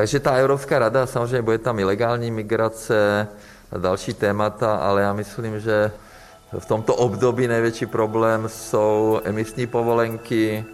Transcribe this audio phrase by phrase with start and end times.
[0.00, 3.28] Takže ta Evropská rada, samozřejmě bude tam ilegální migrace
[3.72, 5.92] a další témata, ale já myslím, že
[6.58, 10.64] v tomto období největší problém jsou emisní povolenky,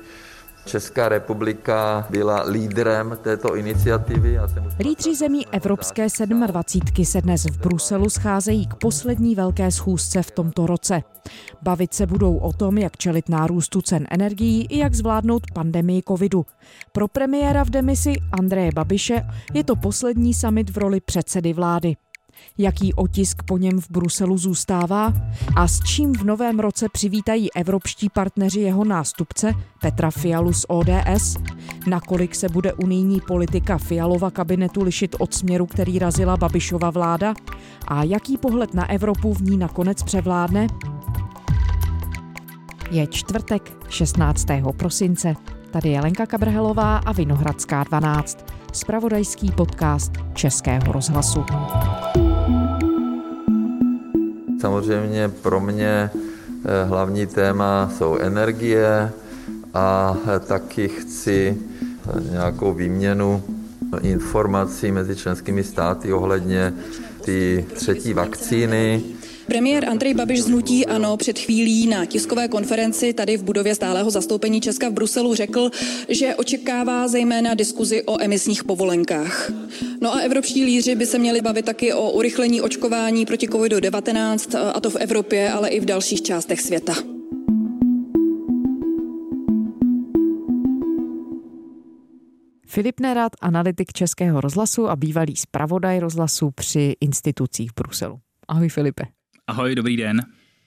[0.66, 4.38] Česká republika byla lídrem této iniciativy.
[4.78, 6.06] Lídři zemí Evropské
[6.46, 11.02] 27 se dnes v Bruselu scházejí k poslední velké schůzce v tomto roce.
[11.62, 16.46] Bavit se budou o tom, jak čelit nárůstu cen energií i jak zvládnout pandemii covidu.
[16.92, 19.22] Pro premiéra v demisi Andreje Babiše
[19.54, 21.96] je to poslední summit v roli předsedy vlády
[22.58, 25.12] jaký otisk po něm v Bruselu zůstává
[25.56, 31.36] a s čím v novém roce přivítají evropští partneři jeho nástupce Petra Fialu z ODS,
[31.86, 37.34] nakolik se bude unijní politika Fialova kabinetu lišit od směru, který razila Babišova vláda
[37.88, 40.66] a jaký pohled na Evropu v ní nakonec převládne?
[42.90, 44.46] Je čtvrtek 16.
[44.76, 45.34] prosince.
[45.70, 48.44] Tady je Lenka Kabrhelová a Vinohradská 12.
[48.72, 51.44] Spravodajský podcast Českého rozhlasu.
[54.66, 59.12] Samozřejmě pro mě eh, hlavní téma jsou energie
[59.74, 63.42] a eh, taky chci eh, nějakou výměnu
[64.02, 66.74] informací mezi členskými státy ohledně
[67.24, 69.02] ty třetí vakcíny,
[69.46, 74.10] Premiér Andrej Babiš z Hnutí Ano před chvílí na tiskové konferenci tady v budově stálého
[74.10, 75.70] zastoupení Česka v Bruselu řekl,
[76.08, 79.50] že očekává zejména diskuzi o emisních povolenkách.
[80.00, 84.80] No a evropští lídři by se měli bavit taky o urychlení očkování proti COVID-19, a
[84.80, 86.94] to v Evropě, ale i v dalších částech světa.
[92.66, 98.18] Filip Nerad, analytik Českého rozhlasu a bývalý zpravodaj rozhlasu při institucích v Bruselu.
[98.48, 99.15] Ahoj Filipe.
[99.46, 100.22] Ahoj, dobrý den.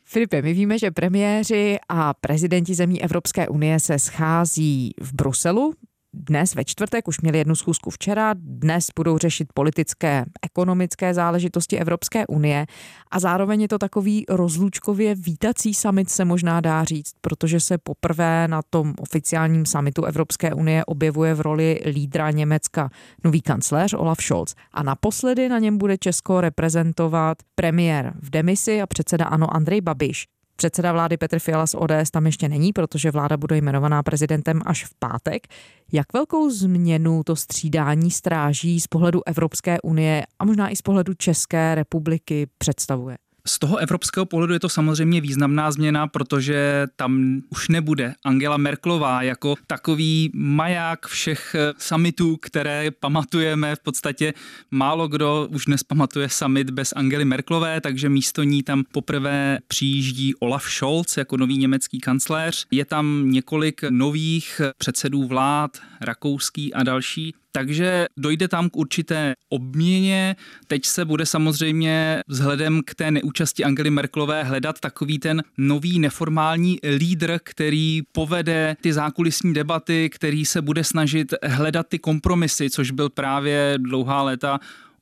[0.06, 5.74] Filipe, my víme, že premiéři a prezidenti zemí Evropské unie se schází v Bruselu
[6.14, 12.28] dnes ve čtvrtek, už měli jednu schůzku včera, dnes budou řešit politické, ekonomické záležitosti Evropské
[12.28, 12.66] unie
[13.12, 18.48] a zároveň je to takový rozlučkově vítací summit se možná dá říct, protože se poprvé
[18.48, 22.90] na tom oficiálním summitu Evropské unie objevuje v roli lídra Německa
[23.24, 28.88] nový kancléř Olaf Scholz a naposledy na něm bude Česko reprezentovat premiér v demisi a
[28.88, 30.39] předseda ANO Andrej Babiš.
[30.60, 34.86] Předseda vlády Petr Fiala z ODS tam ještě není, protože vláda bude jmenovaná prezidentem až
[34.86, 35.48] v pátek.
[35.92, 41.14] Jak velkou změnu to střídání stráží z pohledu Evropské unie a možná i z pohledu
[41.14, 43.18] České republiky představuje?
[43.50, 49.22] Z toho evropského pohledu je to samozřejmě významná změna, protože tam už nebude Angela Merklová
[49.22, 53.76] jako takový maják všech eh, summitů, které pamatujeme.
[53.76, 54.34] V podstatě
[54.72, 60.36] málo kdo už dnes pamatuje summit bez Angely Merklové, takže místo ní tam poprvé přijíždí
[60.36, 62.66] Olaf Scholz jako nový německý kancléř.
[62.72, 67.34] Je tam několik nových předsedů vlád, rakouský a další.
[67.52, 70.36] Takže dojde tam k určité obměně.
[70.68, 76.80] Teď se bude samozřejmě vzhledem k té neúčasti Angely Merklové hledat takový ten nový neformální
[76.98, 83.10] lídr, který povede ty zákulisní debaty, který se bude snažit hledat ty kompromisy, což byl
[83.10, 84.60] právě dlouhá léta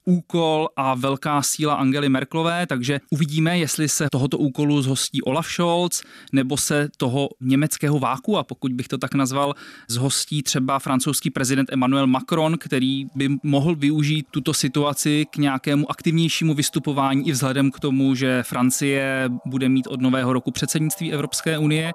[0.07, 6.01] úkol a velká síla Angely Merklové, takže uvidíme, jestli se tohoto úkolu zhostí Olaf Scholz,
[6.31, 9.53] nebo se toho německého váku, a pokud bych to tak nazval,
[9.90, 16.53] zhostí třeba francouzský prezident Emmanuel Macron, který by mohl využít tuto situaci k nějakému aktivnějšímu
[16.53, 21.91] vystupování i vzhledem k tomu, že Francie bude mít od nového roku předsednictví Evropské unie.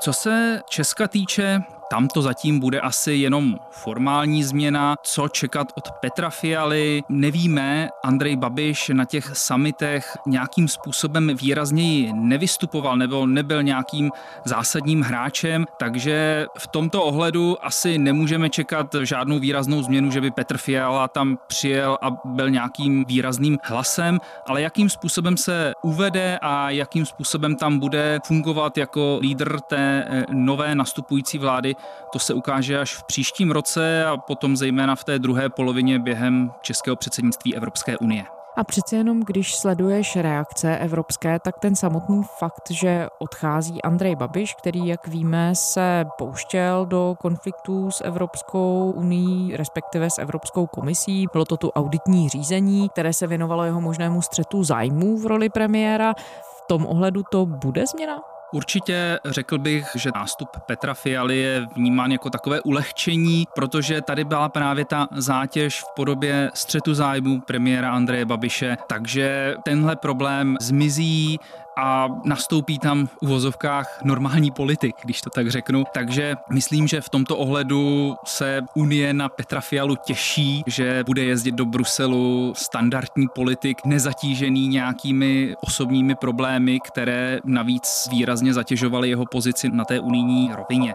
[0.00, 1.60] Co se Česka týče,
[1.92, 4.96] tam to zatím bude asi jenom formální změna.
[5.02, 7.88] Co čekat od Petra Fialy, nevíme.
[8.04, 14.10] Andrej Babiš na těch summitech nějakým způsobem výrazněji nevystupoval nebo nebyl nějakým
[14.44, 20.56] zásadním hráčem, takže v tomto ohledu asi nemůžeme čekat žádnou výraznou změnu, že by Petr
[20.56, 27.06] Fiala tam přijel a byl nějakým výrazným hlasem, ale jakým způsobem se uvede a jakým
[27.06, 31.74] způsobem tam bude fungovat jako lídr té eh, nové nastupující vlády,
[32.12, 36.52] to se ukáže až v příštím roce a potom zejména v té druhé polovině během
[36.62, 38.24] českého předsednictví Evropské unie.
[38.56, 44.54] A přece jenom, když sleduješ reakce evropské, tak ten samotný fakt, že odchází Andrej Babiš,
[44.54, 51.26] který, jak víme, se pouštěl do konfliktů s Evropskou unii, respektive s Evropskou komisí.
[51.32, 56.14] Bylo to tu auditní řízení, které se věnovalo jeho možnému střetu zájmů v roli premiéra.
[56.56, 58.31] V tom ohledu to bude změna?
[58.52, 64.48] Určitě řekl bych, že nástup Petra Fialy je vnímán jako takové ulehčení, protože tady byla
[64.48, 71.38] právě ta zátěž v podobě střetu zájmu premiéra Andreje Babiše, takže tenhle problém zmizí.
[71.76, 75.84] A nastoupí tam v uvozovkách normální politik, když to tak řeknu.
[75.94, 81.54] Takže myslím, že v tomto ohledu se Unie na Petra Fialu těší, že bude jezdit
[81.54, 89.84] do Bruselu standardní politik, nezatížený nějakými osobními problémy, které navíc výrazně zatěžovaly jeho pozici na
[89.84, 90.94] té unijní rovině.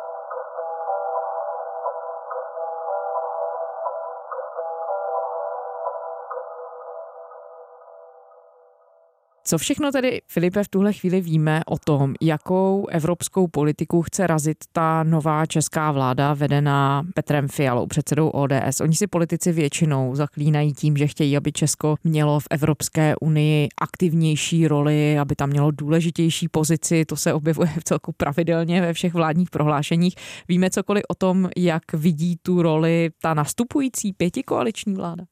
[9.49, 14.57] Co všechno tedy, Filipe, v tuhle chvíli víme o tom, jakou evropskou politiku chce razit
[14.71, 18.81] ta nová česká vláda vedená Petrem Fialou, předsedou ODS?
[18.81, 24.67] Oni si politici většinou zaklínají tím, že chtějí, aby Česko mělo v Evropské unii aktivnější
[24.67, 27.05] roli, aby tam mělo důležitější pozici.
[27.05, 30.15] To se objevuje v celku pravidelně ve všech vládních prohlášeních.
[30.47, 35.23] Víme cokoliv o tom, jak vidí tu roli ta nastupující pětikoaliční vláda?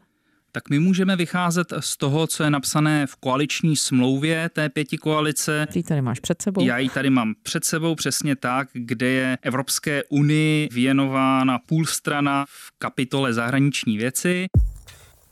[0.55, 5.67] Tak my můžeme vycházet z toho, co je napsané v koaliční smlouvě té pěti koalice.
[5.73, 6.65] Ty tady máš před sebou.
[6.65, 12.45] Já ji tady mám před sebou přesně tak, kde je Evropské unii věnována půl strana
[12.47, 14.47] v kapitole zahraniční věci.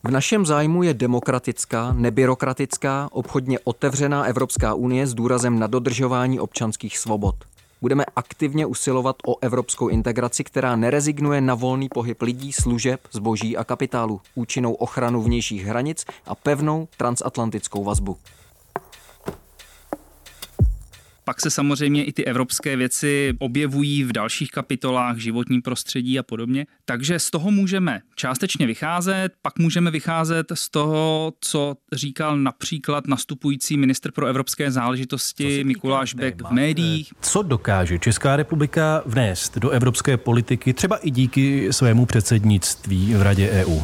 [0.04, 6.98] V našem zájmu je demokratická, nebyrokratická, obchodně otevřená Evropská unie s důrazem na dodržování občanských
[6.98, 7.36] svobod
[7.84, 13.64] budeme aktivně usilovat o evropskou integraci, která nerezignuje na volný pohyb lidí, služeb, zboží a
[13.64, 18.18] kapitálu, účinnou ochranu vnějších hranic a pevnou transatlantickou vazbu.
[21.26, 26.66] Pak se samozřejmě i ty evropské věci objevují v dalších kapitolách, životní prostředí a podobně.
[26.86, 33.78] Takže z toho můžeme částečně vycházet, pak můžeme vycházet z toho, co říkal například nastupující
[33.78, 37.14] ministr pro evropské záležitosti Mikuláš Bek v médiích.
[37.22, 43.50] Co dokáže Česká republika vnést do evropské politiky, třeba i díky svému předsednictví v Radě
[43.50, 43.80] EU?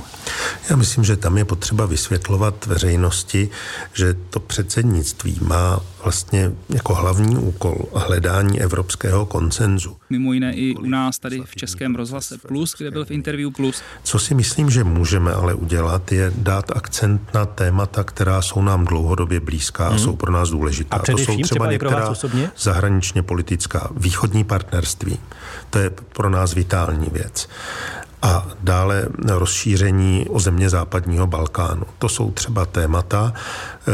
[0.69, 3.49] Já myslím, že tam je potřeba vysvětlovat veřejnosti,
[3.93, 9.97] že to předsednictví má vlastně jako hlavní úkol hledání evropského koncenzu.
[10.09, 13.81] Mimo jiné i u nás tady v Českém rozhlase Plus, kde byl v Interview Plus.
[14.03, 18.85] Co si myslím, že můžeme ale udělat, je dát akcent na témata, která jsou nám
[18.85, 19.99] dlouhodobě blízká a hmm.
[19.99, 20.95] jsou pro nás důležitá.
[20.95, 22.13] A to jsou třeba, třeba některá
[22.57, 25.19] zahraničně politická východní partnerství.
[25.69, 27.49] To je pro nás vitální věc
[28.21, 31.83] a dále rozšíření o země západního Balkánu.
[31.99, 33.33] To jsou třeba témata,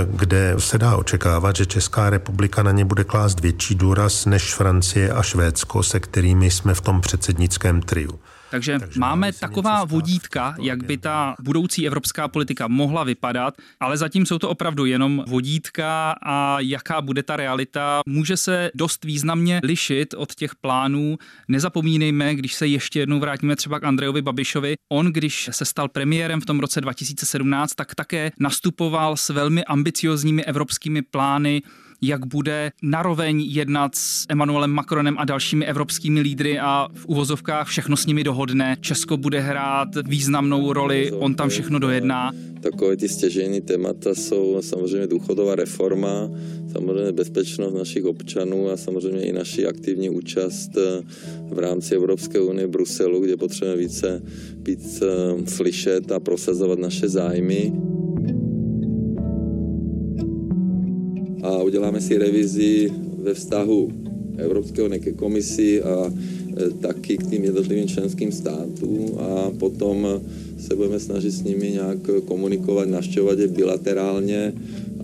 [0.06, 5.12] kde se dá očekávat, že Česká republika na ně bude klást větší důraz než Francie
[5.12, 8.20] a Švédsko, se kterými jsme v tom předsednickém triu.
[8.52, 14.26] Takže, Takže máme taková vodítka, jak by ta budoucí evropská politika mohla vypadat, ale zatím
[14.26, 20.14] jsou to opravdu jenom vodítka a jaká bude ta realita, může se dost významně lišit
[20.14, 21.18] od těch plánů.
[21.48, 26.42] Nezapomínejme, když se ještě jednou vrátíme třeba k Andrejovi Babišovi, on, když se stal premiérem
[26.42, 31.62] v tom roce 2017, tak také nastupoval s velmi ambiciozními evropskými plány,
[32.02, 37.98] jak bude naroveň jednat s Emmanuelem Macronem a dalšími evropskými lídry a v uvozovkách všechno
[37.98, 38.78] s nimi dohodne.
[38.82, 42.32] Česko bude hrát významnou roli, on tam všechno dojedná.
[42.62, 46.30] Takové ty stěžejní témata jsou samozřejmě důchodová reforma,
[46.72, 51.02] samozřejmě bezpečnost našich občanů a samozřejmě i naši aktivní účast eh,
[51.50, 54.22] v rámci Evropské unie v Bruselu, kde potřebujeme více
[54.56, 57.74] být eh, slyšet a prosazovat naše zájmy.
[61.46, 62.90] A uděláme si revizi
[63.22, 63.92] ve vztahu
[64.38, 70.22] Evropské unie ke komisi a e, taky k tým jednotlivým členským státům a potom
[70.58, 74.54] se budeme snažit s nimi nějak komunikovat, naštěvovat je bilaterálně,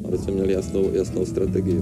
[0.03, 1.81] aby jsme měli jasnou, jasnou strategii.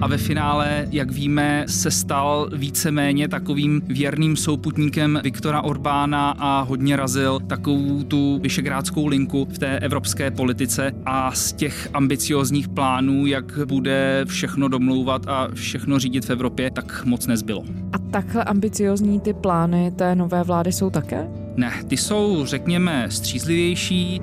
[0.00, 6.96] A ve finále, jak víme, se stal víceméně takovým věrným souputníkem Viktora Orbána a hodně
[6.96, 13.58] razil takovou tu vyšegrádskou linku v té evropské politice a z těch ambiciozních plánů, jak
[13.66, 17.64] bude všechno domlouvat a všechno řídit v Evropě, tak moc nezbylo.
[17.92, 21.28] A takhle ambiciozní ty plány té nové vlády jsou také?
[21.56, 24.20] Ne, ty jsou, řekněme, střízlivější.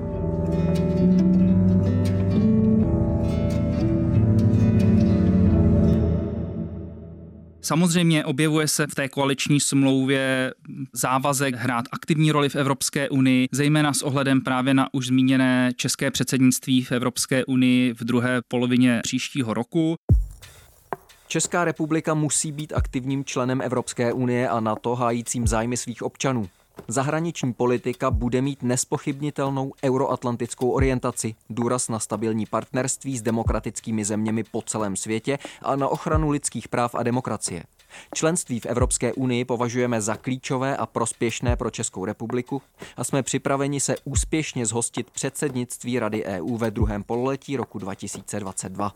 [7.67, 10.53] Samozřejmě objevuje se v té koaliční smlouvě
[10.93, 16.11] závazek hrát aktivní roli v Evropské unii, zejména s ohledem právě na už zmíněné české
[16.11, 19.95] předsednictví v Evropské unii v druhé polovině příštího roku.
[21.27, 26.49] Česká republika musí být aktivním členem Evropské unie a NATO hájícím zájmy svých občanů.
[26.87, 34.61] Zahraniční politika bude mít nespochybnitelnou euroatlantickou orientaci, důraz na stabilní partnerství s demokratickými zeměmi po
[34.61, 37.63] celém světě a na ochranu lidských práv a demokracie.
[38.15, 42.61] Členství v Evropské unii považujeme za klíčové a prospěšné pro Českou republiku
[42.97, 48.93] a jsme připraveni se úspěšně zhostit předsednictví Rady EU ve druhém pololetí roku 2022.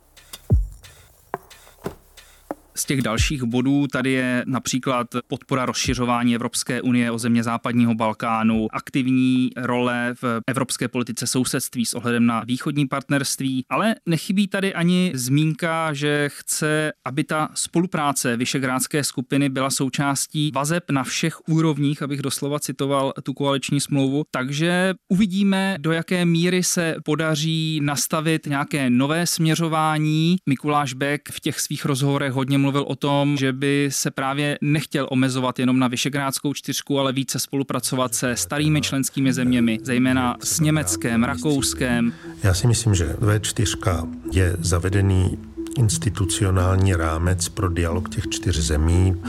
[2.81, 8.67] Z těch dalších bodů tady je například podpora rozšiřování Evropské unie o země západního Balkánu,
[8.71, 15.11] aktivní role v evropské politice sousedství s ohledem na východní partnerství, ale nechybí tady ani
[15.15, 22.21] zmínka, že chce, aby ta spolupráce Vyšegrádské skupiny byla součástí vazeb na všech úrovních, abych
[22.21, 24.23] doslova citoval tu koaliční smlouvu.
[24.31, 30.35] Takže uvidíme, do jaké míry se podaří nastavit nějaké nové směřování.
[30.49, 35.07] Mikuláš Beck v těch svých rozhovorech hodně mluvil o tom, že by se právě nechtěl
[35.09, 41.23] omezovat jenom na Vyšegrádskou čtyřku, ale více spolupracovat se starými členskými zeměmi, zejména s Německem,
[41.23, 42.13] Rakouskem.
[42.43, 45.37] Já si myslím, že V4 je zavedený
[45.77, 49.21] institucionální rámec pro dialog těch čtyř zemí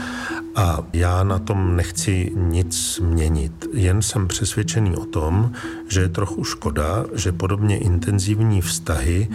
[0.55, 3.65] a já na tom nechci nic měnit.
[3.73, 5.51] Jen jsem přesvědčený o tom,
[5.89, 9.27] že je trochu škoda, že podobně intenzivní vztahy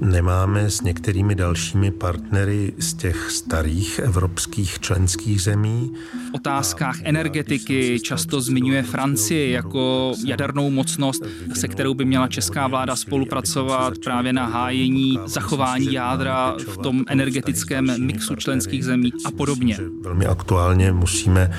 [0.00, 5.92] nemáme s některými dalšími partnery z těch starých evropských členských zemí.
[6.30, 11.22] V otázkách energetiky často zmiňuje Francie jako jadernou mocnost,
[11.54, 18.06] se kterou by měla česká vláda spolupracovat právě na hájení, zachování jádra v tom energetickém
[18.06, 19.78] mixu členských zemí a podobně.
[20.02, 21.50] Velmi aktuálně musíme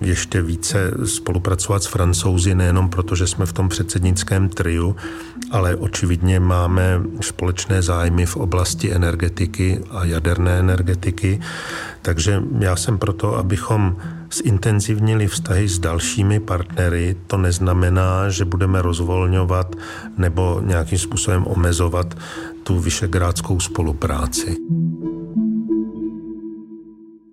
[0.00, 4.96] ještě více spolupracovat s francouzi, nejenom proto, že jsme v tom předsednickém triu,
[5.50, 11.40] ale očividně máme společné zájmy v oblasti energetiky a jaderné energetiky.
[12.02, 13.96] Takže já jsem proto, abychom
[14.32, 17.16] zintenzivnili vztahy s dalšími partnery.
[17.26, 19.76] To neznamená, že budeme rozvolňovat
[20.16, 22.14] nebo nějakým způsobem omezovat
[22.62, 24.56] tu vyšegrádskou spolupráci.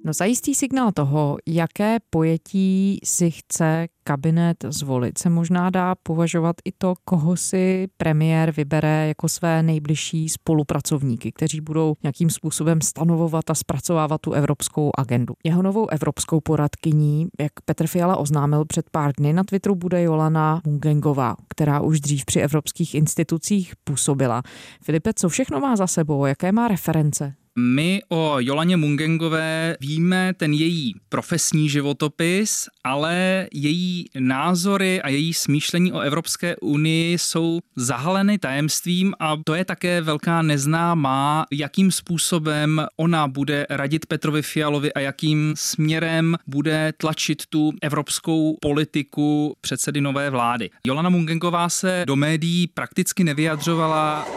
[0.08, 6.72] No zajistý signál toho, jaké pojetí si chce kabinet zvolit, se možná dá považovat i
[6.78, 13.56] to, koho si premiér vybere jako své nejbližší spolupracovníky, kteří budou nějakým způsobem stanovovat a
[13.56, 15.34] zpracovávat tu evropskou agendu.
[15.44, 20.62] Jeho novou evropskou poradkyní, jak Petr Fiala oznámil před pár dny, na Twitteru bude Jolana
[20.66, 24.42] Mungengová, která už dřív při evropských institucích působila.
[24.82, 27.34] Filipe, co všechno má za sebou, jaké má reference?
[27.60, 35.92] My o Jolaně Mungengové víme ten její profesní životopis, ale její názory a její smýšlení
[35.92, 43.28] o Evropské unii jsou zahaleny tajemstvím a to je také velká neznámá, jakým způsobem ona
[43.28, 50.70] bude radit Petrovi Fialovi a jakým směrem bude tlačit tu evropskou politiku předsedy nové vlády.
[50.88, 54.28] Jolana Mungengová se do médií prakticky nevyjadřovala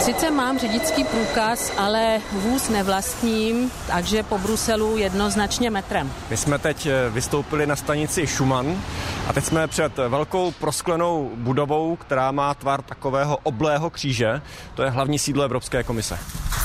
[0.00, 6.12] Sice mám řidičský průkaz, ale vůz nevlastním, takže po Bruselu jednoznačně metrem.
[6.30, 8.82] My jsme teď eh, vystoupili na stanici Schumann
[9.28, 14.42] a teď jsme před velkou prosklenou budovou, která má tvar takového oblého kříže.
[14.74, 16.18] To je hlavní sídlo Evropské komise.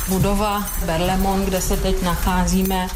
[0.07, 2.88] Budova Berlemon, kde se teď nacházíme,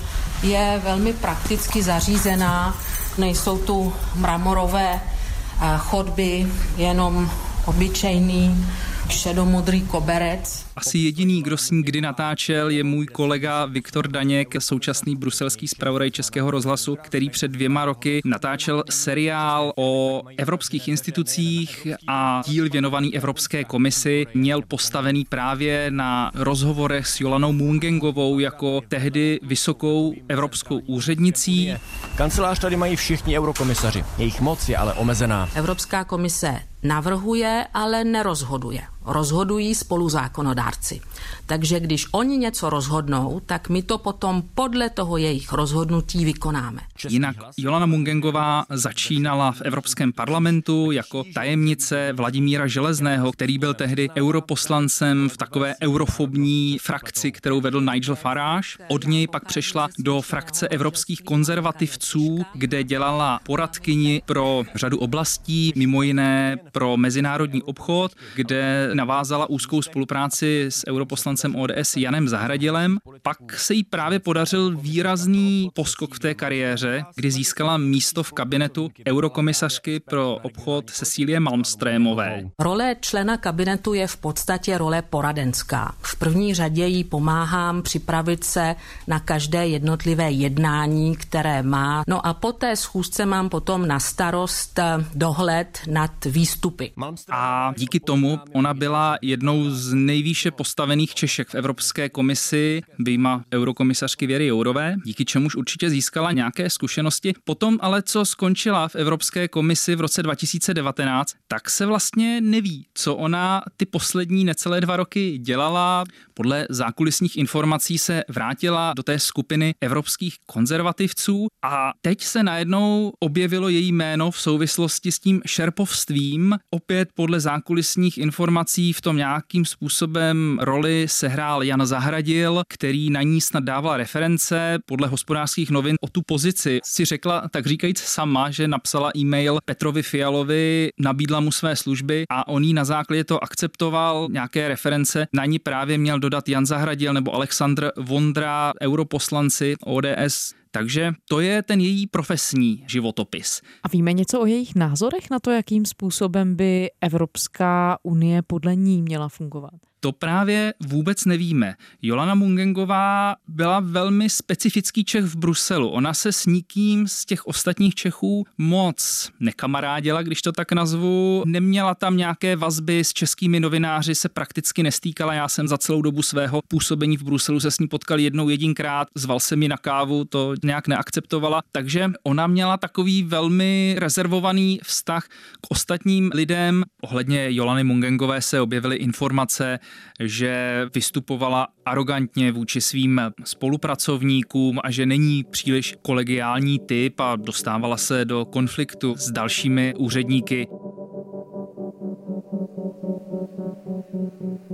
[0.44, 2.76] je velmi prakticky zařízená.
[3.18, 6.48] Nejsou tu mramorové eh, chodby,
[6.78, 7.30] jenom
[7.66, 8.66] obyčejný
[9.10, 10.66] šedomodrý koberec.
[10.76, 16.12] Asi jediný, kdo s ní kdy natáčel, je můj kolega Viktor Daněk, současný bruselský zpravodaj
[16.12, 23.64] Českého rozhlasu, který před dvěma roky natáčel seriál o evropských institucích a díl věnovaný Evropské
[23.64, 31.74] komisi měl postavený právě na rozhovorech s Jolanou Mungengovou jako tehdy vysokou evropskou úřednicí.
[32.16, 34.04] Kancelář tady mají všichni eurokomisaři.
[34.18, 35.50] Jejich moc je ale omezená.
[35.56, 38.84] Evropská komise navrhuje, ale nerozhoduje.
[39.06, 41.02] Rozhodují spoluzákonodárci.
[41.46, 46.82] Takže když oni něco rozhodnou, tak my to potom podle toho jejich rozhodnutí vykonáme.
[47.10, 55.30] Jinak Jolana Mungengová začínala v Evropském parlamentu jako tajemnice Vladimíra Železného, který byl tehdy europoslancem
[55.30, 58.68] v takové eurofobní frakci, kterou vedl Nigel Farage.
[58.88, 66.02] Od něj pak přešla do frakce evropských konzervativců, kde dělala poradkyni pro řadu oblastí, mimo
[66.02, 72.98] jiné pro mezinárodní obchod, kde navázala úzkou spolupráci s europoslancem ODS Janem Zahradilem.
[73.22, 78.90] Pak se jí právě podařil výrazný poskok v té kariéře, kdy získala místo v kabinetu
[79.08, 82.44] eurokomisařky pro obchod Cecílie Malmstrémové.
[82.60, 85.96] Role člena kabinetu je v podstatě role poradenská.
[86.02, 88.76] V první řadě jí pomáhám připravit se
[89.08, 92.04] na každé jednotlivé jednání, které má.
[92.08, 94.80] No a po té schůzce mám potom na starost
[95.16, 96.92] dohled nad výstupy.
[97.32, 98.83] A díky tomu ona byla
[99.22, 105.90] jednou z nejvýše postavených Češek v Evropské komisi, vyjma eurokomisařky Věry Jourové, díky čemuž určitě
[105.90, 107.34] získala nějaké zkušenosti.
[107.44, 113.16] Potom ale, co skončila v Evropské komisi v roce 2019, tak se vlastně neví, co
[113.16, 116.04] ona ty poslední necelé dva roky dělala.
[116.34, 123.70] Podle zákulisních informací se vrátila do té skupiny evropských konzervativců a teď se najednou objevilo
[123.70, 126.58] její jméno v souvislosti s tím šerpovstvím.
[126.70, 133.42] Opět podle zákulisních informací v tom nějakým způsobem roli sehrál Jan Zahradil, který na ní
[133.42, 134.80] snad dával reference.
[134.86, 140.04] Podle hospodářských novin o tu pozici si řekla, tak říkajíc sama, že napsala e-mail Petrovi
[140.04, 144.28] Fialovi, nabídla mu své služby a on jí na základě to akceptoval.
[144.32, 151.14] Nějaké reference na ní právě měl dodat Jan Zahradil nebo Aleksandr Vondra, europoslanci ODS takže
[151.30, 153.62] to je ten její profesní životopis.
[153.84, 159.02] A víme něco o jejich názorech na to, jakým způsobem by Evropská unie podle ní
[159.02, 159.93] měla fungovat?
[160.04, 161.76] To právě vůbec nevíme.
[162.02, 165.90] Jolana Mungengová byla velmi specifický Čech v Bruselu.
[165.90, 171.44] Ona se s nikým z těch ostatních Čechů moc nekamarádila, když to tak nazvu.
[171.46, 175.34] Neměla tam nějaké vazby s českými novináři, se prakticky nestýkala.
[175.34, 179.08] Já jsem za celou dobu svého působení v Bruselu se s ní potkal jednou jedinkrát,
[179.16, 181.62] zval se mi na kávu, to nějak neakceptovala.
[181.72, 185.28] Takže ona měla takový velmi rezervovaný vztah
[185.62, 186.84] k ostatním lidem.
[187.02, 189.80] Ohledně Jolany Mungengové se objevily informace,
[190.20, 198.26] že vystupovala arrogantně vůči svým spolupracovníkům a že není příliš kolegiální typ a dostávala se
[198.26, 200.68] do konfliktu s dalšími úředníky.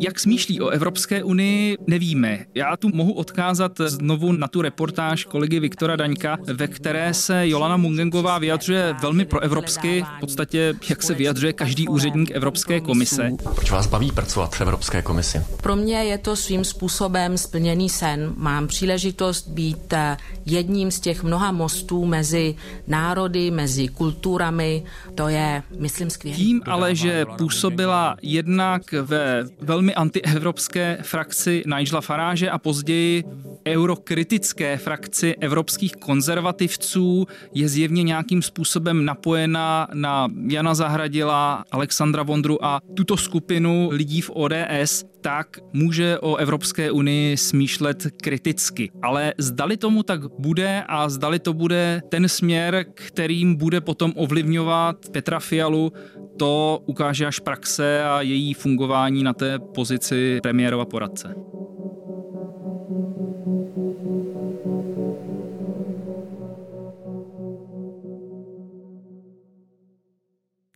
[0.01, 2.45] Jak smýšlí o Evropské unii, nevíme.
[2.55, 7.77] Já tu mohu odkázat znovu na tu reportáž kolegy Viktora Daňka, ve které se Jolana
[7.77, 13.31] Mungengová vyjadřuje velmi proevropsky, v podstatě jak se vyjadřuje každý úředník Evropské komise.
[13.55, 15.41] Proč vás baví pracovat v Evropské komisi?
[15.63, 18.33] Pro mě je to svým způsobem splněný sen.
[18.37, 22.55] Mám příležitost být eh, jedním z těch mnoha mostů mezi
[22.87, 24.83] národy, mezi kulturami.
[25.15, 26.37] To je, myslím, skvělé.
[26.37, 33.23] Tím ale, že působila jednak ve velmi antievropské frakci Nigela Farage a později
[33.67, 42.81] eurokritické frakci evropských konzervativců je zjevně nějakým způsobem napojena na Jana Zahradila, Alexandra Vondru a
[42.95, 48.91] tuto skupinu lidí v ODS, tak může o Evropské unii smýšlet kriticky.
[49.01, 55.09] Ale zdali tomu tak bude a zdali to bude ten směr, kterým bude potom ovlivňovat
[55.11, 55.93] Petra Fialu,
[56.37, 61.35] to ukáže až praxe a její fungování na té pozici premiérova poradce.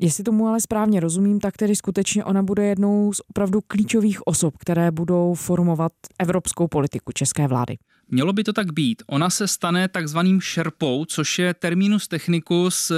[0.03, 4.57] Jestli tomu ale správně rozumím, tak tedy skutečně ona bude jednou z opravdu klíčových osob,
[4.57, 7.77] které budou formovat evropskou politiku české vlády.
[8.09, 9.03] Mělo by to tak být.
[9.07, 12.91] Ona se stane takzvaným šerpou, což je terminus technicus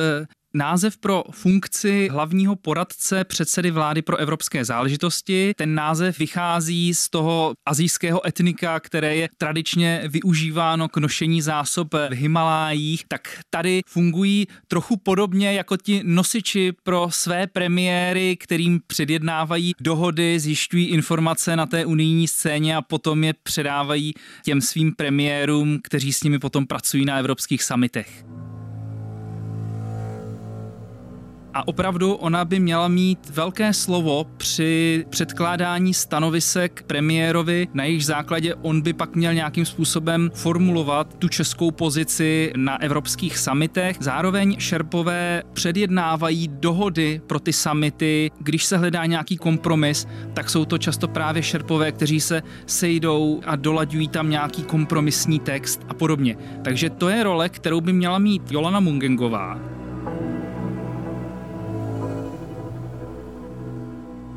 [0.55, 5.53] název pro funkci hlavního poradce předsedy vlády pro evropské záležitosti.
[5.57, 12.11] Ten název vychází z toho azijského etnika, které je tradičně využíváno k nošení zásob v
[12.11, 20.39] Himalájích, tak tady fungují trochu podobně jako ti nosiči pro své premiéry, kterým předjednávají dohody,
[20.39, 24.13] zjišťují informace na té unijní scéně a potom je předávají
[24.43, 28.25] těm svým premiérům, kteří s nimi potom pracují na evropských samitech.
[31.55, 38.55] A opravdu ona by měla mít velké slovo při předkládání stanovisek premiérovi, na jejich základě
[38.55, 43.97] on by pak měl nějakým způsobem formulovat tu českou pozici na evropských samitech.
[43.99, 48.31] Zároveň šerpové předjednávají dohody pro ty samity.
[48.39, 53.55] Když se hledá nějaký kompromis, tak jsou to často právě šerpové, kteří se sejdou a
[53.55, 56.37] dolaďují tam nějaký kompromisní text a podobně.
[56.63, 59.59] Takže to je role, kterou by měla mít Jolana Mungengová.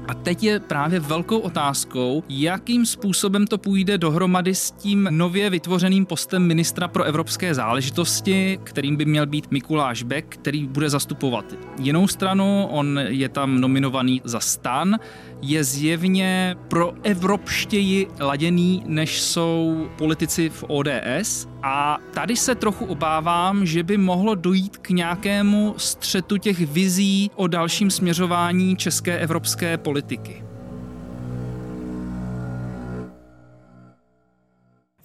[0.09, 6.07] A teď je právě velkou otázkou, jakým způsobem to půjde dohromady s tím nově vytvořeným
[6.07, 11.45] postem ministra pro evropské záležitosti, kterým by měl být Mikuláš Beck, který bude zastupovat
[11.81, 12.67] jinou stranu.
[12.71, 14.99] On je tam nominovaný za stan,
[15.43, 21.48] je zjevně pro evropštěji laděný, než jsou politici v ODS.
[21.63, 27.47] A tady se trochu obávám, že by mohlo dojít k nějakému střetu těch vizí o
[27.47, 30.48] dalším směřování české evropské politiky.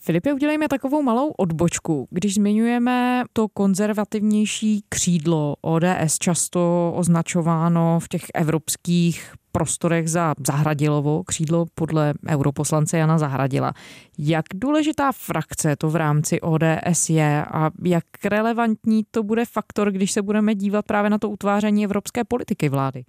[0.06, 2.08] Filipe, udělejme takovou malou odbočku.
[2.12, 11.66] Když zmiňujeme to konzervativnější křídlo ODS, často označováno v těch evropských prostorech za Zahradilovo, křídlo
[11.76, 13.74] podle europoslance Jana Zahradila.
[14.18, 20.12] Jak důležitá frakce to v rámci ODS je a jak relevantní to bude faktor, když
[20.12, 23.04] se budeme dívat právě na to utváření evropské politiky vlády?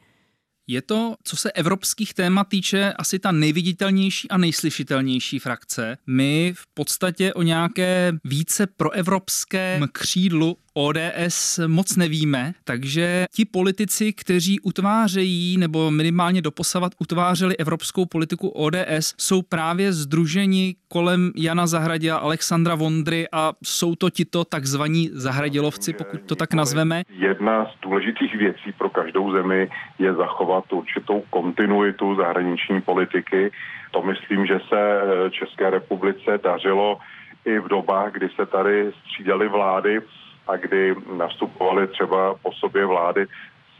[0.67, 5.99] Je to, co se evropských témat týče, asi ta nejviditelnější a nejslyšitelnější frakce.
[6.07, 14.61] My v podstatě o nějaké více proevropském křídlu ODS moc nevíme, takže ti politici, kteří
[14.61, 22.75] utvářejí nebo minimálně doposavat utvářeli evropskou politiku ODS, jsou právě združeni kolem Jana Zahradila, Alexandra
[22.75, 27.03] Vondry a jsou to tito takzvaní zahradilovci, pokud to tak nazveme.
[27.09, 33.51] Jedna z důležitých věcí pro každou zemi je zachovat určitou kontinuitu zahraniční politiky.
[33.91, 36.99] To myslím, že se eh, České republice dařilo
[37.45, 40.01] i v dobách, kdy se tady střídaly vlády
[40.49, 43.27] a kdy nastupovaly třeba po sobě vlády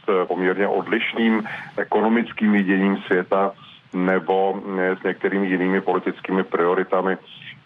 [0.05, 1.43] s poměrně odlišným
[1.77, 3.51] ekonomickým viděním světa
[3.93, 4.61] nebo
[5.01, 7.17] s některými jinými politickými prioritami.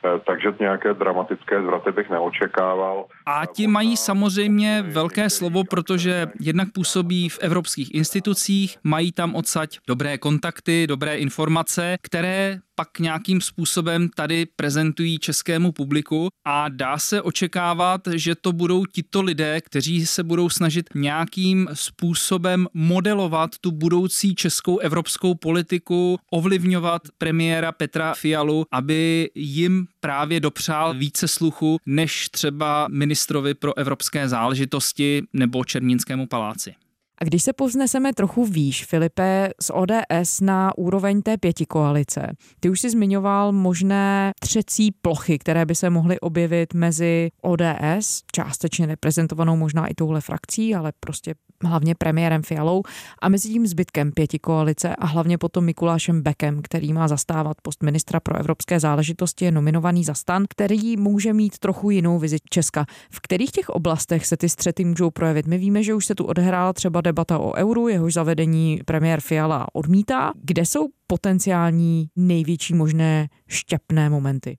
[0.05, 3.05] Eh, takže nějaké dramatické zvraty bych neočekával.
[3.25, 9.77] A ti mají samozřejmě velké slovo, protože jednak působí v evropských institucích, mají tam odsaď
[9.87, 17.21] dobré kontakty, dobré informace, které pak nějakým způsobem tady prezentují českému publiku a dá se
[17.21, 24.35] očekávat, že to budou tito lidé, kteří se budou snažit nějakým způsobem modelovat tu budoucí
[24.35, 32.87] českou evropskou politiku, ovlivňovat premiéra Petra Fialu, aby jim právě dopřál více sluchu než třeba
[32.91, 36.75] ministrovi pro evropské záležitosti nebo Černínskému paláci.
[37.21, 42.69] A když se povzneseme trochu výš, Filipe, z ODS na úroveň té pěti koalice, ty
[42.69, 49.55] už si zmiňoval možné třecí plochy, které by se mohly objevit mezi ODS, částečně reprezentovanou
[49.55, 52.83] možná i touhle frakcí, ale prostě hlavně premiérem Fialou
[53.21, 57.83] a mezi tím zbytkem pěti koalice a hlavně potom Mikulášem Bekem, který má zastávat post
[57.83, 62.85] ministra pro evropské záležitosti, je nominovaný za stan, který může mít trochu jinou vizi Česka.
[63.11, 65.47] V kterých těch oblastech se ty střety můžou projevit?
[65.47, 69.67] My víme, že už se tu odehrála třeba debata o euru, jehož zavedení premiér Fiala
[69.73, 70.31] odmítá.
[70.43, 74.57] Kde jsou potenciální největší možné šťapné momenty?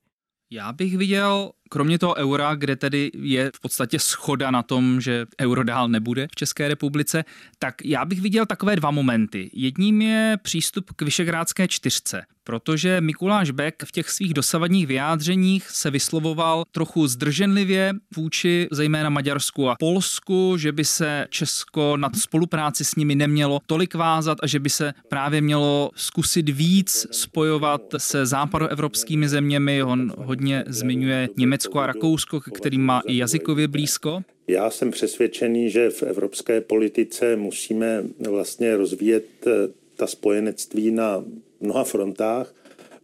[0.51, 5.25] Já bych viděl Kromě toho eura, kde tedy je v podstatě schoda na tom, že
[5.41, 7.25] euro dál nebude v České republice,
[7.59, 9.49] tak já bych viděl takové dva momenty.
[9.53, 15.91] Jedním je přístup k Vyšegrádské čtyřce protože Mikuláš Beck v těch svých dosavadních vyjádřeních se
[15.91, 22.95] vyslovoval trochu zdrženlivě vůči zejména Maďarsku a Polsku, že by se Česko na spolupráci s
[22.95, 29.29] nimi nemělo tolik vázat a že by se právě mělo zkusit víc spojovat se západoevropskými
[29.29, 29.83] zeměmi.
[29.83, 34.21] On hodně zmiňuje Německo a Rakousko, kterým má i jazykově blízko.
[34.47, 39.51] Já jsem přesvědčený, že v evropské politice musíme vlastně rozvíjet eh,
[39.95, 41.23] ta spojenectví na
[41.61, 42.55] mnoha frontách.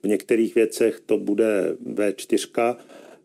[0.04, 2.76] V některých věcech to bude V4,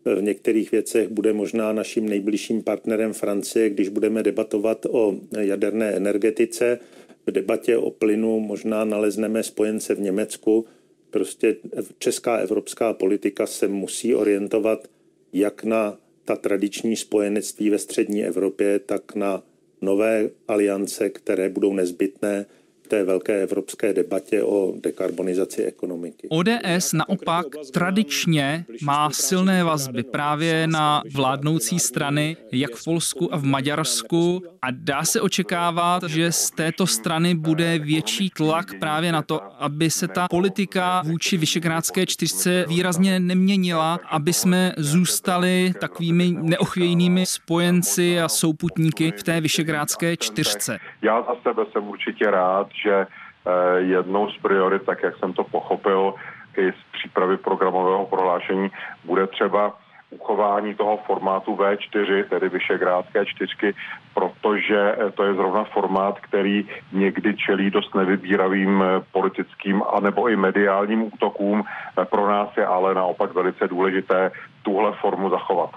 [0.05, 6.79] v některých věcech bude možná naším nejbližším partnerem Francie, když budeme debatovat o jaderné energetice.
[7.27, 10.65] V debatě o plynu možná nalezneme spojence v Německu.
[11.11, 11.57] Prostě
[11.99, 14.89] česká evropská politika se musí orientovat
[15.33, 19.43] jak na ta tradiční spojenectví ve střední Evropě, tak na
[19.81, 22.47] nové aliance, které budou nezbytné
[22.93, 26.29] té velké evropské debatě o dekarbonizaci ekonomiky.
[26.31, 33.45] ODS naopak tradičně má silné vazby právě na vládnoucí strany, jak v Polsku a v
[33.45, 39.41] Maďarsku a dá se očekávat, že z této strany bude větší tlak právě na to,
[39.63, 48.21] aby se ta politika vůči Vyšegrádské čtyřce výrazně neměnila, aby jsme zůstali takovými neochvějnými spojenci
[48.21, 50.79] a souputníky v té Vyšegrádské čtyřce.
[51.03, 55.45] Já za sebe jsem určitě rád, že eh, jednou z priorit, tak jak jsem to
[55.45, 56.15] pochopil,
[56.57, 58.71] i z přípravy programového prohlášení,
[59.05, 59.79] bude třeba
[60.11, 63.75] uchování toho formátu V4, tedy Vyšegrádské čtyřky,
[64.15, 70.37] protože eh, to je zrovna formát, který někdy čelí dost nevybíravým eh, politickým anebo i
[70.37, 71.65] mediálním útokům.
[72.11, 74.31] Pro nás je ale naopak velice důležité
[74.63, 75.71] tuhle formu zachovat.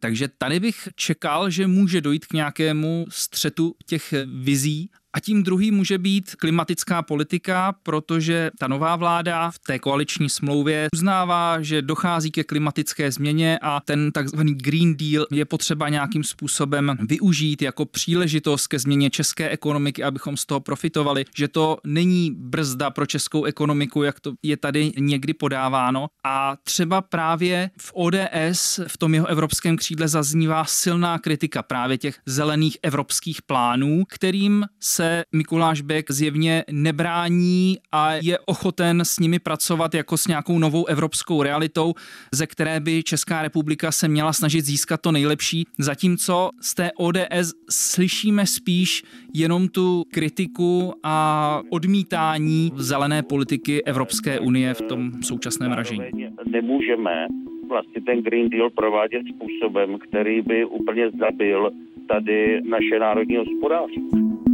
[0.00, 5.70] Takže tady bych čekal, že může dojít k nějakému střetu těch vizí a tím druhý
[5.70, 12.30] může být klimatická politika, protože ta nová vláda v té koaliční smlouvě uznává, že dochází
[12.30, 18.66] ke klimatické změně a ten takzvaný Green Deal je potřeba nějakým způsobem využít jako příležitost
[18.66, 24.02] ke změně české ekonomiky, abychom z toho profitovali, že to není brzda pro českou ekonomiku,
[24.02, 26.06] jak to je tady někdy podáváno.
[26.24, 32.18] A třeba právě v ODS, v tom jeho evropském křídle zaznívá silná kritika právě těch
[32.26, 39.94] zelených evropských plánů, kterým se Mikuláš Bek zjevně nebrání a je ochoten s nimi pracovat
[39.94, 41.94] jako s nějakou novou evropskou realitou,
[42.32, 47.54] ze které by Česká republika se měla snažit získat to nejlepší, zatímco z té ODS
[47.70, 49.02] slyšíme spíš
[49.34, 56.04] jenom tu kritiku a odmítání zelené politiky Evropské unie v tom současném ražení.
[56.46, 57.26] Nemůžeme
[57.68, 61.70] vlastně ten Green Deal provádět způsobem, který by úplně zabil
[62.08, 64.47] tady naše národní hospodářství.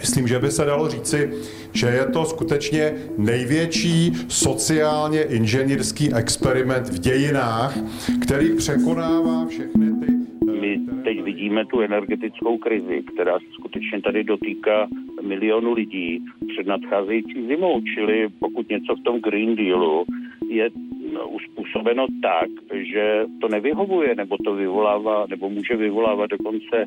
[0.00, 1.30] Myslím, že by se dalo říci,
[1.72, 7.78] že je to skutečně největší sociálně inženýrský experiment v dějinách,
[8.22, 10.12] který překonává všechny ty...
[10.60, 14.88] My teď vidíme tu energetickou krizi, která skutečně tady dotýká
[15.22, 20.04] milionu lidí před nadcházející zimou, čili pokud něco v tom Green Dealu
[20.48, 20.70] je
[21.12, 22.48] no, uspůsobeno tak,
[22.92, 26.86] že to nevyhovuje, nebo to vyvolává, nebo může vyvolávat dokonce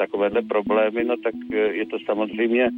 [0.00, 2.70] takovéhle problémy, no tak eh, je to samozřejmě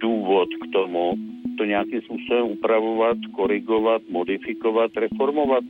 [0.00, 1.12] důvod k tomu,
[1.58, 5.64] to nějakým způsobem upravovat, korigovat, modifikovat, reformovat.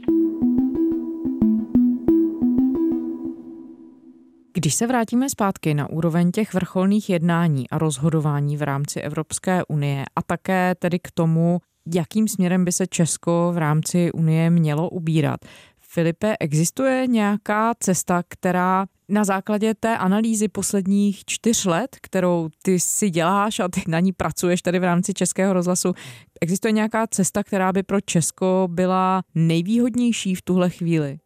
[4.54, 10.04] Když se vrátíme zpátky na úroveň těch vrcholných jednání a rozhodování v rámci Evropské unie
[10.16, 11.58] a také tedy k tomu,
[11.94, 15.40] jakým směrem by se Česko v rámci Unie mělo ubírat.
[15.80, 23.10] Filipe, existuje nějaká cesta, která na základě té analýzy posledních čtyř let, kterou ty si
[23.10, 25.94] děláš a ty na ní pracuješ tady v rámci Českého rozhlasu,
[26.40, 31.18] existuje nějaká cesta, která by pro Česko byla nejvýhodnější v tuhle chvíli?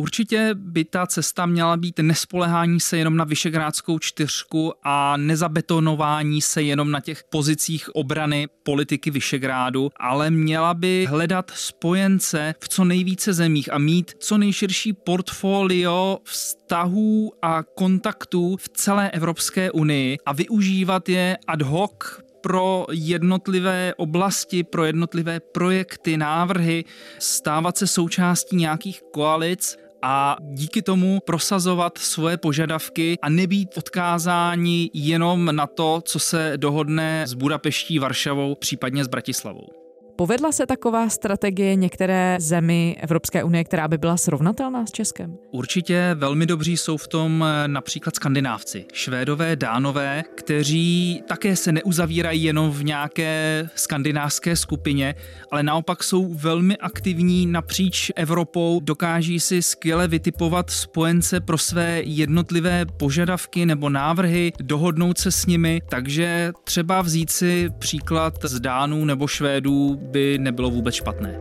[0.00, 6.62] Určitě by ta cesta měla být nespolehání se jenom na Vyšegrádskou čtyřku a nezabetonování se
[6.62, 13.32] jenom na těch pozicích obrany politiky Vyšegrádu, ale měla by hledat spojence v co nejvíce
[13.32, 21.08] zemích a mít co nejširší portfolio vztahů a kontaktů v celé Evropské unii a využívat
[21.08, 26.84] je ad hoc pro jednotlivé oblasti, pro jednotlivé projekty, návrhy,
[27.18, 35.56] stávat se součástí nějakých koalic a díky tomu prosazovat svoje požadavky a nebýt odkázáni jenom
[35.56, 39.89] na to, co se dohodne s Budapeští, Varšavou, případně s Bratislavou.
[40.20, 45.36] Povedla se taková strategie některé zemi Evropské unie, která by byla srovnatelná s Českem?
[45.50, 52.42] Určitě velmi dobří jsou v tom eh, například skandinávci, švédové, dánové, kteří také se neuzavírají
[52.42, 55.14] jenom v nějaké skandinávské skupině,
[55.50, 62.86] ale naopak jsou velmi aktivní napříč Evropou, dokáží si skvěle vytipovat spojence pro své jednotlivé
[62.86, 69.26] požadavky nebo návrhy, dohodnout se s nimi, takže třeba vzít si příklad z Dánů nebo
[69.26, 71.40] Švédů by nebylo vůbec špatné.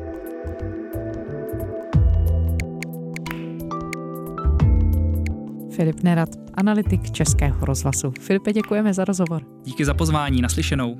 [5.75, 8.13] Filip Nerad, analytik Českého rozhlasu.
[8.19, 9.41] Filipe, děkujeme za rozhovor.
[9.63, 10.97] Díky za pozvání, naslyšenou.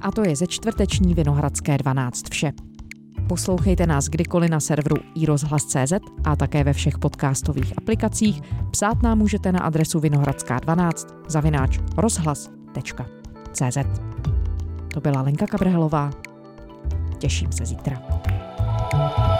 [0.00, 2.52] A to je ze čtvrteční Vinohradské 12 vše.
[3.28, 5.92] Poslouchejte nás kdykoliv na serveru iRozhlas.cz
[6.24, 8.40] a také ve všech podcastových aplikacích.
[8.70, 13.23] Psát nám můžete na adresu vinohradská12 zavináč rozhlas.cz
[13.54, 13.78] cz.
[14.94, 16.10] To byla Lenka Kabrhelová.
[17.18, 18.02] Těším se zítra.
[18.94, 19.33] thank you